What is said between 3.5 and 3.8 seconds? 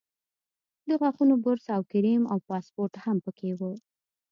وو.